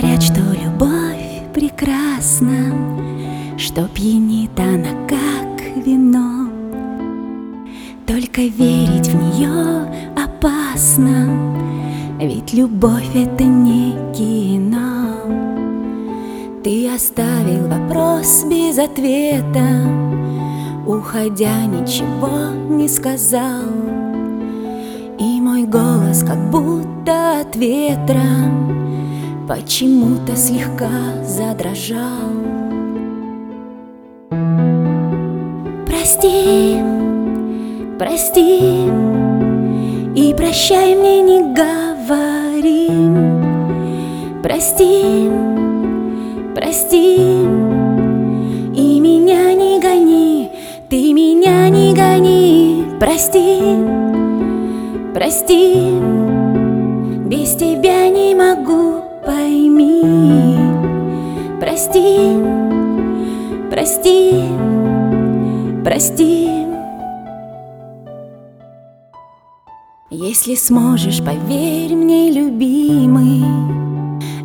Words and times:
Говорят, 0.00 0.22
что 0.22 0.40
любовь 0.40 1.52
прекрасна, 1.52 2.74
Что 3.58 3.86
пьянит 3.86 4.58
она, 4.58 4.88
как 5.06 5.60
вино. 5.84 6.48
Только 8.06 8.40
верить 8.40 9.08
в 9.08 9.14
нее 9.14 9.84
опасно, 10.16 11.28
Ведь 12.18 12.54
любовь— 12.54 13.10
это 13.14 13.44
не 13.44 13.92
кино. 14.14 15.16
Ты 16.64 16.88
оставил 16.94 17.68
вопрос 17.68 18.46
без 18.48 18.78
ответа, 18.78 19.68
Уходя, 20.86 21.66
ничего 21.66 22.54
не 22.70 22.88
сказал. 22.88 23.64
И 25.18 25.40
мой 25.42 25.64
голос 25.64 26.22
как 26.22 26.50
будто 26.50 27.40
от 27.42 27.54
ветра 27.54 28.69
Почему-то 29.50 30.36
слегка 30.36 31.24
задрожал? 31.24 31.98
Прости, 35.86 36.76
прости 37.98 38.86
И 40.14 40.32
прощай 40.36 40.94
мне 40.94 41.20
не 41.22 41.52
говори. 41.52 42.90
Прости, 44.40 45.28
прости 46.54 47.16
И 48.76 49.00
меня 49.00 49.52
не 49.52 49.80
гони 49.80 50.48
Ты 50.88 51.12
меня 51.12 51.68
не 51.70 51.92
гони. 51.92 52.84
Прости, 53.00 53.58
прости 55.12 55.90
Без 57.26 57.56
тебя 57.56 58.08
не 58.10 58.36
могу 58.36 59.09
пойми. 59.24 60.56
Прости, 61.60 62.30
прости, 63.70 64.32
прости. 65.84 66.48
Если 70.10 70.54
сможешь, 70.54 71.22
поверь 71.22 71.94
мне, 71.94 72.30
любимый 72.32 73.44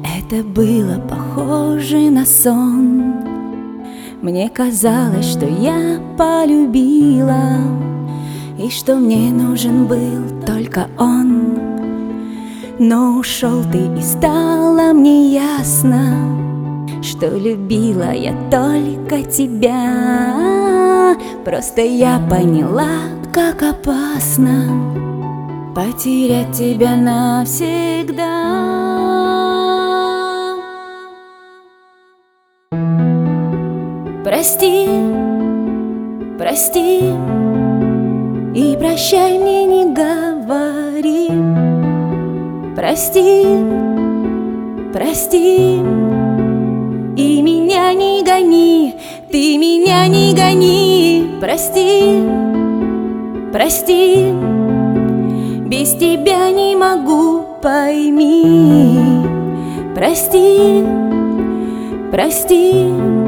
Это 0.03 0.43
было 0.43 0.99
похоже 0.99 2.09
на 2.09 2.25
сон. 2.25 3.13
Мне 4.21 4.49
казалось, 4.49 5.29
что 5.29 5.45
я 5.45 5.99
полюбила 6.17 7.57
И 8.57 8.69
что 8.69 8.95
мне 8.95 9.31
нужен 9.31 9.85
был 9.85 10.45
только 10.45 10.87
он 10.97 11.84
но 12.79 13.19
ушел 13.19 13.63
ты 13.71 13.97
и 13.97 14.01
стало 14.01 14.93
мне 14.93 15.33
ясно 15.33 16.97
Что 17.01 17.27
любила 17.27 18.11
я 18.11 18.33
только 18.51 19.23
тебя. 19.23 21.15
Просто 21.45 21.81
я 21.81 22.19
поняла, 22.29 22.89
как 23.31 23.63
опасно 23.63 25.73
Потерять 25.73 26.51
тебя 26.51 26.95
навсегда. 26.95 28.65
Прости, 34.23 34.87
прости 36.37 36.99
И 38.53 38.75
прощай 38.77 39.37
мне 39.37 39.65
не 39.65 39.93
говори 39.93 41.74
Прости, 42.75 43.45
прости. 44.91 45.79
И 47.15 47.41
меня 47.41 47.93
не 47.93 48.21
гони, 48.21 48.95
ты 49.31 49.57
меня 49.57 50.05
не 50.07 50.33
гони. 50.33 51.37
Прости, 51.39 52.21
прости. 53.53 54.33
Без 55.67 55.93
тебя 55.93 56.51
не 56.51 56.75
могу, 56.75 57.45
пойми. 57.61 59.23
Прости, 59.95 60.83
прости 62.11 63.24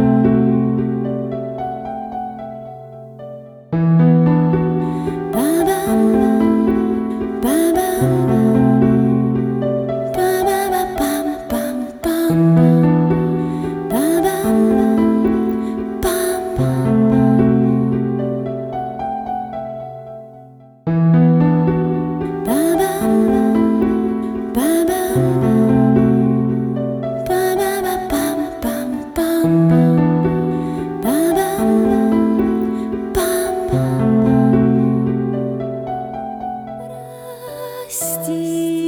Прости. 37.90 38.87